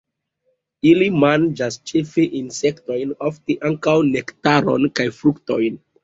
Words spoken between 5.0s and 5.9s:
kaj fruktojn.